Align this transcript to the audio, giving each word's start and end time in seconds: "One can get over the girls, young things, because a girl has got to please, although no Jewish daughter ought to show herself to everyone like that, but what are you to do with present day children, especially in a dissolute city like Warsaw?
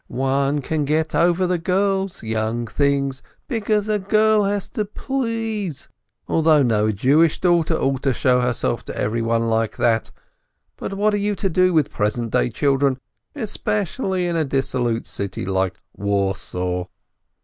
"One 0.07 0.61
can 0.61 0.83
get 0.85 1.13
over 1.13 1.45
the 1.45 1.59
girls, 1.59 2.23
young 2.23 2.65
things, 2.65 3.21
because 3.47 3.87
a 3.87 3.99
girl 3.99 4.45
has 4.45 4.67
got 4.67 4.73
to 4.81 4.85
please, 4.85 5.89
although 6.27 6.63
no 6.63 6.91
Jewish 6.91 7.39
daughter 7.39 7.75
ought 7.75 8.01
to 8.01 8.11
show 8.11 8.41
herself 8.41 8.83
to 8.85 8.97
everyone 8.97 9.47
like 9.47 9.77
that, 9.77 10.09
but 10.75 10.95
what 10.95 11.13
are 11.13 11.17
you 11.17 11.35
to 11.35 11.49
do 11.51 11.71
with 11.71 11.91
present 11.91 12.31
day 12.31 12.49
children, 12.49 12.97
especially 13.35 14.25
in 14.25 14.35
a 14.35 14.43
dissolute 14.43 15.05
city 15.05 15.45
like 15.45 15.83
Warsaw? 15.95 16.85